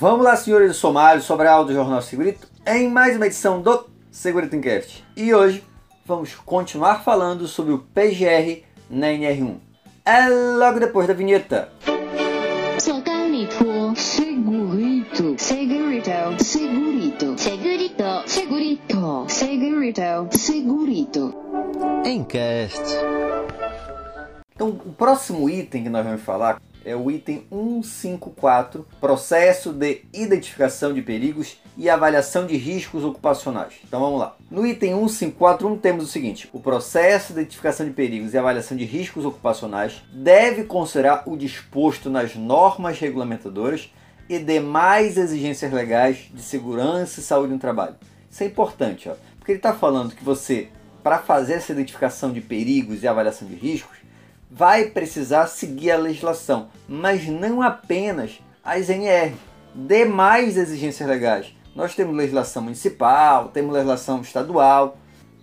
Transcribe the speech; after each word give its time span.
Vamos 0.00 0.24
lá, 0.24 0.34
senhores 0.34 0.68
do 0.68 0.74
Somário, 0.74 1.22
Sobral 1.22 1.64
do 1.64 1.72
Jornal 1.72 2.02
Segurito, 2.02 2.48
em 2.66 2.88
mais 2.88 3.16
uma 3.16 3.26
edição 3.26 3.62
do 3.62 3.86
Segurito 4.10 4.56
Encast. 4.56 5.04
E 5.16 5.32
hoje 5.32 5.62
vamos 6.04 6.34
continuar 6.34 7.04
falando 7.04 7.46
sobre 7.46 7.72
o 7.72 7.78
PGR 7.78 8.64
na 8.90 9.06
NR1. 9.06 9.56
É 10.04 10.28
logo 10.28 10.80
depois 10.80 11.06
da 11.06 11.14
vinheta. 11.14 11.68
Segurito, 12.76 13.94
segurito, 13.94 15.36
segurito, 15.38 16.44
segurito, 16.44 17.38
segurito, 17.38 18.24
segurito, 18.26 19.26
segurito, 19.28 20.28
segurito. 20.36 21.34
Encast. 22.04 22.82
Então, 24.54 24.68
o 24.68 24.92
próximo 24.92 25.50
item 25.50 25.82
que 25.82 25.88
nós 25.88 26.04
vamos 26.04 26.22
falar 26.22 26.62
é 26.84 26.94
o 26.94 27.10
item 27.10 27.44
154, 27.50 28.86
processo 29.00 29.72
de 29.72 30.02
identificação 30.12 30.92
de 30.92 31.02
perigos 31.02 31.58
e 31.76 31.90
avaliação 31.90 32.46
de 32.46 32.56
riscos 32.56 33.02
ocupacionais. 33.02 33.74
Então 33.82 33.98
vamos 33.98 34.20
lá. 34.20 34.36
No 34.48 34.64
item 34.64 34.92
154.1 34.92 35.80
temos 35.80 36.04
o 36.04 36.06
seguinte: 36.06 36.48
o 36.52 36.60
processo 36.60 37.32
de 37.32 37.40
identificação 37.40 37.86
de 37.86 37.92
perigos 37.92 38.32
e 38.32 38.38
avaliação 38.38 38.76
de 38.76 38.84
riscos 38.84 39.24
ocupacionais 39.24 40.02
deve 40.12 40.64
considerar 40.64 41.24
o 41.26 41.36
disposto 41.36 42.08
nas 42.08 42.36
normas 42.36 42.98
regulamentadoras 43.00 43.92
e 44.28 44.38
demais 44.38 45.16
exigências 45.16 45.72
legais 45.72 46.30
de 46.32 46.42
segurança 46.42 47.18
e 47.18 47.22
saúde 47.22 47.52
no 47.52 47.58
trabalho. 47.58 47.96
Isso 48.30 48.42
é 48.42 48.46
importante, 48.46 49.08
ó, 49.08 49.14
porque 49.38 49.52
ele 49.52 49.58
está 49.58 49.72
falando 49.72 50.14
que 50.14 50.24
você, 50.24 50.68
para 51.02 51.18
fazer 51.18 51.54
essa 51.54 51.72
identificação 51.72 52.32
de 52.32 52.40
perigos 52.40 53.02
e 53.02 53.08
avaliação 53.08 53.48
de 53.48 53.54
riscos, 53.54 54.04
vai 54.54 54.84
precisar 54.84 55.48
seguir 55.48 55.90
a 55.90 55.98
legislação, 55.98 56.68
mas 56.88 57.26
não 57.26 57.60
apenas 57.60 58.40
as 58.62 58.88
NR, 58.88 59.34
demais 59.74 60.56
exigências 60.56 61.08
legais. 61.08 61.52
Nós 61.74 61.96
temos 61.96 62.16
legislação 62.16 62.62
municipal, 62.62 63.48
temos 63.48 63.72
legislação 63.72 64.20
estadual, 64.20 64.96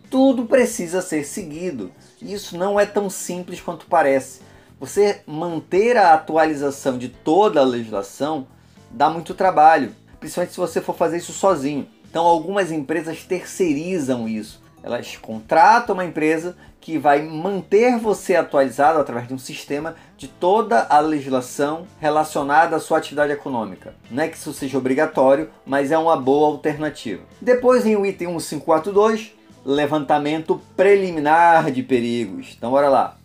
tudo 0.10 0.46
precisa 0.46 1.02
ser 1.02 1.26
seguido. 1.26 1.92
Isso 2.22 2.58
não 2.58 2.80
é 2.80 2.86
tão 2.86 3.10
simples 3.10 3.60
quanto 3.60 3.86
parece. 3.86 4.40
Você 4.80 5.22
manter 5.28 5.98
a 5.98 6.14
atualização 6.14 6.98
de 6.98 7.10
toda 7.10 7.60
a 7.60 7.66
legislação 7.66 8.48
dá 8.90 9.10
muito 9.10 9.34
trabalho, 9.34 9.94
principalmente 10.22 10.54
se 10.54 10.60
você 10.60 10.80
for 10.80 10.96
fazer 10.96 11.18
isso 11.18 11.34
sozinho. 11.34 11.86
Então, 12.10 12.26
algumas 12.26 12.72
empresas 12.72 13.26
terceirizam 13.26 14.28
isso. 14.28 14.62
Elas 14.84 15.16
contratam 15.18 15.94
uma 15.94 16.06
empresa 16.06 16.56
que 16.80 16.98
vai 16.98 17.22
manter 17.22 17.98
você 18.00 18.36
atualizado 18.36 19.00
através 19.00 19.28
de 19.28 19.34
um 19.34 19.38
sistema 19.38 19.96
de 20.18 20.28
toda 20.28 20.88
a 20.90 21.00
legislação 21.00 21.86
relacionada 22.00 22.76
à 22.76 22.80
sua 22.80 22.98
atividade 22.98 23.32
econômica. 23.32 23.94
Não 24.10 24.24
é 24.24 24.28
que 24.28 24.36
isso 24.36 24.52
seja 24.52 24.80
obrigatório, 24.80 25.50
mas 25.66 25.92
é 25.92 25.98
uma 25.98 26.18
boa 26.18 26.48
alternativa. 26.48 27.22
Depois, 27.40 27.86
em 27.86 27.96
o 27.96 28.06
item 28.06 28.30
1542, 28.30 29.34
levantamento 29.64 30.60
preliminar 30.76 31.72
de 31.72 31.84
perigos. 31.84 32.56
Então, 32.58 32.72
bora 32.72 32.90
lá. 32.90 33.16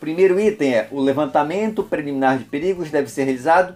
Primeiro 0.00 0.40
item 0.40 0.74
é 0.74 0.88
o 0.90 1.00
levantamento 1.00 1.84
preliminar 1.84 2.38
de 2.38 2.44
perigos 2.44 2.90
deve 2.90 3.08
ser 3.08 3.24
realizado, 3.24 3.74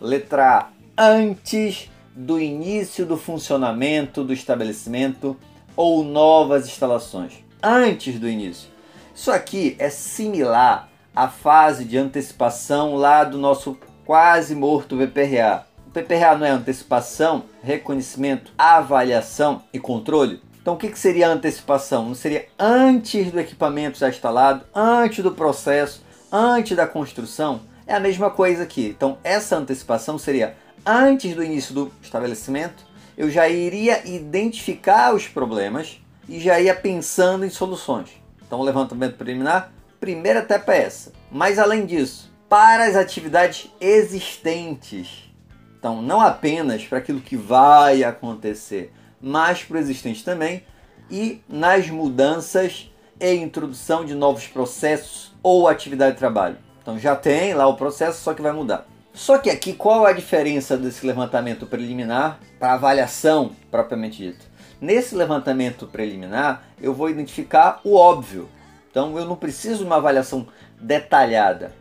letra 0.00 0.58
A, 0.58 0.68
antes 0.98 1.90
do 2.14 2.38
início 2.38 3.06
do 3.06 3.16
funcionamento 3.16 4.22
do 4.22 4.32
estabelecimento 4.32 5.36
ou 5.76 6.04
novas 6.04 6.66
instalações. 6.66 7.44
Antes 7.62 8.18
do 8.18 8.28
início. 8.28 8.68
Isso 9.14 9.30
aqui 9.30 9.76
é 9.78 9.90
similar 9.90 10.88
à 11.14 11.28
fase 11.28 11.84
de 11.84 11.98
antecipação 11.98 12.96
lá 12.96 13.24
do 13.24 13.38
nosso 13.38 13.76
quase 14.04 14.54
morto 14.54 14.96
VPRA. 14.96 15.66
O 15.86 15.90
PPRA 15.90 16.36
não 16.36 16.46
é 16.46 16.50
antecipação, 16.50 17.44
reconhecimento, 17.62 18.50
avaliação 18.56 19.62
e 19.72 19.78
controle? 19.78 20.40
Então 20.60 20.74
o 20.74 20.76
que, 20.76 20.96
seria 20.98 21.28
a 21.28 21.32
antecipação? 21.32 22.06
Não 22.06 22.14
seria 22.14 22.46
antes 22.58 23.30
do 23.30 23.40
equipamento 23.40 23.98
já 23.98 24.08
instalado, 24.08 24.64
antes 24.74 25.22
do 25.22 25.32
processo, 25.32 26.02
antes 26.30 26.76
da 26.76 26.86
construção? 26.86 27.60
É 27.86 27.94
a 27.94 28.00
mesma 28.00 28.30
coisa 28.30 28.62
aqui. 28.62 28.94
Então 28.96 29.18
essa 29.22 29.56
antecipação 29.56 30.16
seria 30.16 30.56
antes 30.86 31.34
do 31.34 31.44
início 31.44 31.74
do 31.74 31.92
estabelecimento, 32.00 32.84
eu 33.16 33.30
já 33.30 33.48
iria 33.48 34.06
identificar 34.08 35.14
os 35.14 35.28
problemas 35.28 36.00
e 36.28 36.40
já 36.40 36.60
ia 36.60 36.74
pensando 36.74 37.44
em 37.44 37.50
soluções. 37.50 38.10
Então, 38.46 38.60
o 38.60 38.64
levantamento 38.64 39.16
preliminar, 39.16 39.72
primeira 40.00 40.40
etapa 40.40 40.74
é 40.74 40.82
essa. 40.82 41.12
Mas 41.30 41.58
além 41.58 41.86
disso, 41.86 42.32
para 42.48 42.84
as 42.84 42.96
atividades 42.96 43.70
existentes, 43.80 45.30
então 45.78 46.02
não 46.02 46.20
apenas 46.20 46.84
para 46.84 46.98
aquilo 46.98 47.20
que 47.20 47.36
vai 47.36 48.04
acontecer, 48.04 48.92
mas 49.20 49.64
para 49.64 49.76
o 49.76 49.80
existente 49.80 50.24
também, 50.24 50.64
e 51.10 51.42
nas 51.48 51.88
mudanças 51.88 52.90
e 53.20 53.34
introdução 53.34 54.04
de 54.04 54.14
novos 54.14 54.46
processos 54.46 55.32
ou 55.42 55.68
atividade 55.68 56.12
de 56.12 56.18
trabalho. 56.18 56.58
Então 56.82 56.98
já 56.98 57.14
tem 57.14 57.54
lá 57.54 57.66
o 57.66 57.76
processo, 57.76 58.20
só 58.22 58.34
que 58.34 58.42
vai 58.42 58.52
mudar. 58.52 58.86
Só 59.14 59.38
que 59.38 59.50
aqui 59.50 59.74
qual 59.74 60.06
a 60.06 60.12
diferença 60.12 60.76
desse 60.76 61.06
levantamento 61.06 61.66
preliminar 61.66 62.40
para 62.58 62.72
avaliação 62.72 63.52
propriamente 63.70 64.18
dito? 64.18 64.46
Nesse 64.80 65.14
levantamento 65.14 65.86
preliminar, 65.86 66.64
eu 66.80 66.94
vou 66.94 67.10
identificar 67.10 67.80
o 67.84 67.94
óbvio. 67.94 68.48
Então 68.90 69.16
eu 69.18 69.24
não 69.24 69.36
preciso 69.36 69.78
de 69.78 69.84
uma 69.84 69.96
avaliação 69.96 70.46
detalhada. 70.80 71.72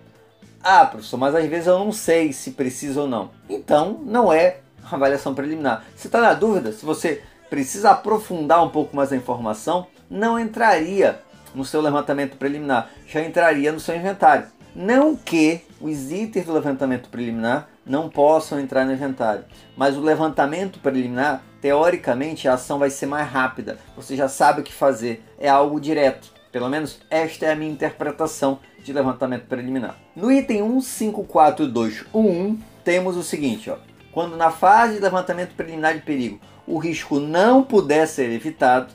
Ah, 0.64 0.86
professor, 0.86 1.18
mas 1.18 1.34
às 1.34 1.46
vezes 1.46 1.68
eu 1.68 1.80
não 1.80 1.92
sei 1.92 2.32
se 2.34 2.52
precisa 2.52 3.02
ou 3.02 3.08
não. 3.08 3.32
Então 3.50 4.00
não 4.04 4.32
é 4.32 4.60
avaliação 4.92 5.34
preliminar. 5.34 5.86
Se 5.96 6.08
está 6.08 6.22
na 6.22 6.34
dúvida, 6.34 6.72
se 6.72 6.86
você 6.86 7.24
precisa 7.50 7.92
aprofundar 7.92 8.64
um 8.64 8.70
pouco 8.70 8.96
mais 8.96 9.12
a 9.12 9.16
informação, 9.16 9.88
não 10.10 10.40
entraria 10.40 11.20
no 11.56 11.66
seu 11.66 11.82
levantamento 11.82 12.38
preliminar, 12.38 12.90
já 13.08 13.22
entraria 13.22 13.72
no 13.72 13.80
seu 13.80 13.96
inventário. 13.96 14.48
Não 14.76 15.16
que 15.16 15.62
os 15.82 16.12
itens 16.12 16.46
do 16.46 16.54
levantamento 16.54 17.10
preliminar 17.10 17.68
não 17.86 18.10
possam 18.10 18.60
entrar 18.60 18.86
no 18.86 18.94
inventário, 18.94 19.44
mas 19.76 19.98
o 19.98 20.02
levantamento 20.02 20.80
preliminar, 20.80 21.44
teoricamente, 21.60 22.48
a 22.48 22.54
ação 22.54 22.80
vai 22.80 22.90
ser 22.90 23.06
mais 23.06 23.28
rápida. 23.28 23.78
Você 23.96 24.16
já 24.16 24.30
sabe 24.30 24.62
o 24.62 24.64
que 24.64 24.74
fazer, 24.74 25.24
é 25.38 25.50
algo 25.50 25.80
direto. 25.80 26.32
Pelo 26.52 26.70
menos 26.70 27.00
esta 27.10 27.48
é 27.48 27.52
a 27.52 27.56
minha 27.56 27.72
interpretação 27.72 28.60
de 28.84 28.94
levantamento 28.94 29.46
preliminar. 29.46 29.98
No 30.16 30.32
item 30.32 30.62
154.2.1 30.62 32.58
temos 32.84 33.18
o 33.18 33.24
seguinte, 33.24 33.70
ó. 33.70 33.78
Quando 34.12 34.36
na 34.36 34.52
fase 34.52 34.96
de 34.96 35.00
levantamento 35.00 35.56
preliminar 35.56 35.94
de 35.94 36.02
perigo 36.02 36.40
o 36.68 36.78
risco 36.78 37.20
não 37.20 37.64
puder 37.64 38.08
ser 38.08 38.30
evitado, 38.30 38.94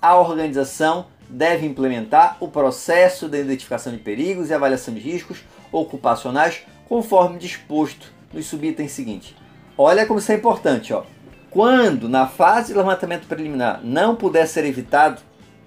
a 0.00 0.16
organização 0.16 1.06
deve 1.28 1.66
implementar 1.66 2.36
o 2.40 2.48
processo 2.48 3.28
de 3.28 3.40
identificação 3.40 3.92
de 3.92 3.98
perigos 3.98 4.50
e 4.50 4.54
avaliação 4.54 4.94
de 4.94 5.00
riscos 5.00 5.44
ocupacionais 5.72 6.62
conforme 6.88 7.38
disposto 7.38 8.12
nos 8.32 8.46
subitens 8.46 8.92
seguintes. 8.92 9.34
Olha 9.76 10.06
como 10.06 10.18
isso 10.18 10.30
é 10.30 10.34
importante, 10.34 10.92
ó. 10.92 11.04
Quando 11.50 12.08
na 12.08 12.26
fase 12.26 12.72
de 12.72 12.78
levantamento 12.78 13.26
preliminar 13.26 13.80
não 13.82 14.16
puder 14.16 14.46
ser 14.46 14.64
evitado, 14.64 15.20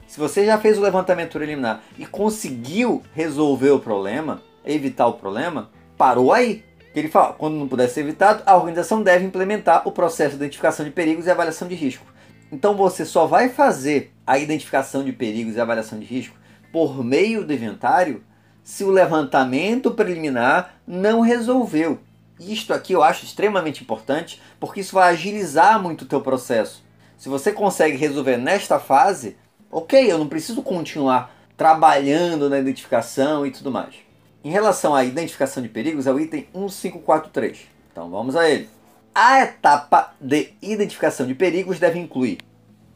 se 0.05 0.19
você 0.19 0.45
já 0.45 0.57
fez 0.57 0.77
o 0.77 0.81
levantamento 0.81 1.33
preliminar 1.33 1.81
e 1.97 2.05
conseguiu 2.05 3.03
resolver 3.13 3.71
o 3.71 3.79
problema, 3.79 4.41
evitar 4.65 5.07
o 5.07 5.13
problema, 5.13 5.69
parou 5.97 6.31
aí. 6.31 6.63
Ele 6.95 7.09
fala, 7.09 7.33
quando 7.33 7.55
não 7.55 7.67
puder 7.67 7.87
ser 7.89 8.01
evitado, 8.01 8.41
a 8.45 8.55
organização 8.55 9.03
deve 9.03 9.25
implementar 9.25 9.87
o 9.87 9.91
processo 9.91 10.31
de 10.31 10.37
identificação 10.37 10.85
de 10.85 10.91
perigos 10.91 11.25
e 11.25 11.31
avaliação 11.31 11.67
de 11.67 11.75
risco. 11.75 12.05
Então 12.51 12.75
você 12.75 13.05
só 13.05 13.25
vai 13.25 13.49
fazer 13.49 14.13
a 14.27 14.37
identificação 14.37 15.05
de 15.05 15.13
perigos 15.13 15.55
e 15.55 15.61
avaliação 15.61 15.97
de 15.97 16.05
risco 16.05 16.35
por 16.71 17.01
meio 17.01 17.45
do 17.45 17.53
inventário 17.53 18.21
se 18.61 18.83
o 18.83 18.91
levantamento 18.91 19.91
preliminar 19.91 20.75
não 20.85 21.21
resolveu. 21.21 21.99
Isto 22.37 22.73
aqui 22.73 22.91
eu 22.91 23.01
acho 23.01 23.23
extremamente 23.23 23.81
importante 23.81 24.41
porque 24.59 24.81
isso 24.81 24.93
vai 24.93 25.13
agilizar 25.13 25.81
muito 25.81 26.01
o 26.01 26.07
teu 26.07 26.19
processo. 26.19 26.83
Se 27.17 27.29
você 27.29 27.53
consegue 27.53 27.95
resolver 27.95 28.35
nesta 28.35 28.77
fase, 28.77 29.37
ok, 29.71 30.11
eu 30.11 30.17
não 30.17 30.27
preciso 30.27 30.61
continuar 30.61 31.33
trabalhando 31.55 32.49
na 32.49 32.59
identificação 32.59 33.45
e 33.45 33.51
tudo 33.51 33.71
mais. 33.71 33.95
Em 34.43 34.51
relação 34.51 34.93
à 34.93 35.03
identificação 35.03 35.63
de 35.63 35.69
perigos, 35.69 36.05
é 36.05 36.11
o 36.11 36.19
item 36.19 36.47
1543. 36.53 37.59
Então 37.91 38.09
vamos 38.09 38.35
a 38.35 38.47
ele. 38.47 38.69
A 39.15 39.41
etapa 39.41 40.13
de 40.21 40.53
identificação 40.61 41.25
de 41.25 41.33
perigos 41.33 41.79
deve 41.79 41.97
incluir, 41.97 42.37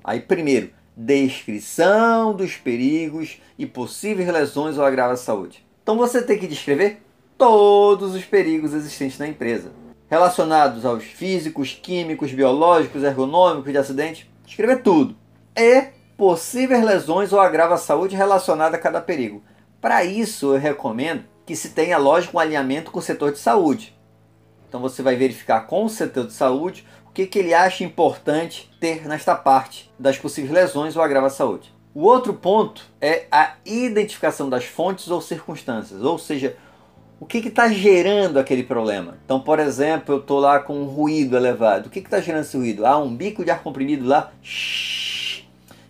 aí 0.04 0.20
primeiro, 0.20 0.70
descrição 0.96 2.34
dos 2.34 2.56
perigos 2.56 3.42
e 3.58 3.66
possíveis 3.66 4.28
lesões 4.28 4.78
ou 4.78 4.84
agravo 4.84 5.14
à 5.14 5.18
saúde. 5.18 5.66
Então 5.84 5.98
você 5.98 6.22
tem 6.22 6.38
que 6.38 6.48
descrever 6.48 7.02
todos 7.38 8.14
os 8.14 8.24
perigos 8.24 8.74
existentes 8.74 9.18
na 9.18 9.28
empresa, 9.28 9.72
relacionados 10.10 10.86
aos 10.86 11.04
físicos, 11.04 11.74
químicos, 11.74 12.32
biológicos, 12.32 13.04
ergonômicos 13.04 13.72
de 13.72 13.78
acidente, 13.78 14.30
escrever 14.46 14.84
tudo. 14.84 15.16
E 15.56 15.88
possíveis 16.16 16.84
lesões 16.84 17.34
ou 17.34 17.40
agravo 17.40 17.74
à 17.74 17.78
saúde 17.78 18.16
relacionado 18.16 18.76
a 18.76 18.78
cada 18.78 19.02
perigo. 19.02 19.42
Para 19.82 20.04
isso, 20.04 20.54
eu 20.54 20.60
recomendo 20.60 21.24
que 21.46 21.56
se 21.56 21.70
tenha, 21.70 21.98
lógico, 21.98 22.38
um 22.38 22.40
alinhamento 22.40 22.92
com 22.92 23.00
o 23.00 23.02
setor 23.02 23.32
de 23.32 23.40
saúde. 23.40 23.98
Então 24.70 24.80
você 24.80 25.02
vai 25.02 25.16
verificar 25.16 25.62
com 25.62 25.84
o 25.86 25.90
setor 25.90 26.28
de 26.28 26.34
saúde 26.34 26.86
o 27.12 27.14
que, 27.14 27.28
que 27.28 27.40
ele 27.40 27.54
acha 27.54 27.84
importante 27.84 28.72
ter 28.80 29.06
nesta 29.06 29.36
parte 29.36 29.92
das 30.00 30.18
possíveis 30.18 30.54
lesões 30.54 30.96
ou 30.96 31.02
agravo 31.02 31.28
à 31.28 31.30
saúde. 31.30 31.74
O 31.94 32.04
outro 32.04 32.34
ponto 32.34 32.86
é 33.02 33.26
a 33.30 33.56
identificação 33.66 34.50
das 34.50 34.64
fontes 34.64 35.10
ou 35.10 35.20
circunstâncias, 35.20 36.02
ou 36.02 36.18
seja, 36.18 36.56
o 37.20 37.26
que 37.26 37.40
está 37.40 37.68
gerando 37.68 38.40
aquele 38.40 38.64
problema. 38.64 39.18
Então, 39.26 39.42
por 39.42 39.60
exemplo, 39.60 40.16
eu 40.16 40.20
estou 40.20 40.40
lá 40.40 40.62
com 40.62 40.74
um 40.80 40.86
ruído 40.86 41.36
elevado. 41.36 41.88
O 41.88 41.90
que 41.90 42.00
está 42.00 42.22
gerando 42.22 42.44
esse 42.44 42.56
ruído? 42.56 42.86
Ah, 42.86 42.98
um 42.98 43.14
bico 43.14 43.44
de 43.44 43.52
ar 43.52 43.62
comprimido 43.62 44.08
lá. 44.08 44.32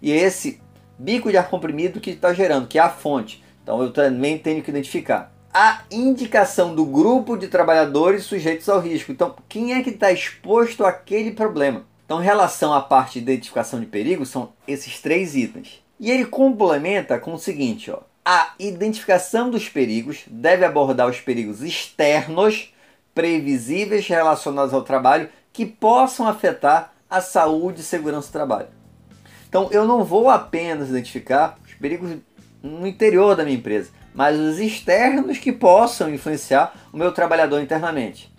E 0.01 0.11
é 0.11 0.15
esse 0.15 0.59
bico 0.97 1.29
de 1.29 1.37
ar 1.37 1.51
comprimido 1.51 1.99
que 1.99 2.09
está 2.09 2.33
gerando, 2.33 2.67
que 2.67 2.79
é 2.79 2.81
a 2.81 2.89
fonte. 2.89 3.43
Então, 3.61 3.79
eu 3.79 3.93
também 3.93 4.39
tenho 4.39 4.63
que 4.63 4.71
identificar 4.71 5.31
a 5.53 5.81
indicação 5.91 6.73
do 6.73 6.85
grupo 6.85 7.35
de 7.35 7.47
trabalhadores 7.47 8.23
sujeitos 8.23 8.69
ao 8.69 8.79
risco. 8.79 9.11
Então, 9.11 9.35
quem 9.49 9.73
é 9.73 9.83
que 9.83 9.89
está 9.89 10.11
exposto 10.11 10.85
àquele 10.85 11.31
problema? 11.31 11.85
Então, 12.05 12.21
em 12.21 12.25
relação 12.25 12.73
à 12.73 12.81
parte 12.81 13.13
de 13.13 13.31
identificação 13.31 13.79
de 13.79 13.85
perigo, 13.85 14.25
são 14.25 14.53
esses 14.67 14.99
três 14.99 15.35
itens. 15.35 15.83
E 15.99 16.09
ele 16.09 16.25
complementa 16.25 17.19
com 17.19 17.33
o 17.33 17.39
seguinte: 17.39 17.91
ó, 17.91 17.99
a 18.25 18.53
identificação 18.59 19.49
dos 19.49 19.67
perigos 19.67 20.23
deve 20.27 20.65
abordar 20.65 21.07
os 21.07 21.19
perigos 21.19 21.61
externos, 21.61 22.73
previsíveis 23.13 24.07
relacionados 24.07 24.73
ao 24.73 24.83
trabalho, 24.83 25.29
que 25.51 25.65
possam 25.65 26.27
afetar 26.27 26.93
a 27.09 27.19
saúde 27.19 27.81
e 27.81 27.83
segurança 27.83 28.29
do 28.29 28.33
trabalho. 28.33 28.67
Então, 29.49 29.67
eu 29.71 29.85
não 29.85 30.03
vou 30.03 30.29
apenas 30.29 30.89
identificar 30.89 31.57
os 31.65 31.73
perigos 31.73 32.17
no 32.63 32.87
interior 32.87 33.35
da 33.35 33.43
minha 33.43 33.57
empresa, 33.57 33.89
mas 34.13 34.39
os 34.39 34.59
externos 34.59 35.37
que 35.37 35.51
possam 35.51 36.13
influenciar 36.13 36.73
o 36.91 36.97
meu 36.97 37.11
trabalhador 37.11 37.61
internamente. 37.61 38.31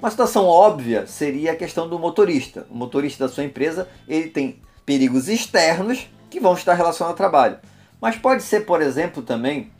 Uma 0.00 0.10
situação 0.10 0.44
óbvia 0.44 1.06
seria 1.06 1.52
a 1.52 1.56
questão 1.56 1.88
do 1.88 1.98
motorista. 1.98 2.66
O 2.70 2.76
motorista 2.76 3.26
da 3.26 3.32
sua 3.32 3.44
empresa 3.44 3.88
ele 4.06 4.28
tem 4.28 4.60
perigos 4.86 5.28
externos 5.28 6.08
que 6.30 6.38
vão 6.38 6.54
estar 6.54 6.74
relacionados 6.74 7.10
ao 7.10 7.16
trabalho. 7.16 7.58
Mas 8.00 8.16
pode 8.16 8.44
ser, 8.44 8.60
por 8.60 8.80
exemplo, 8.80 9.22
também 9.22 9.72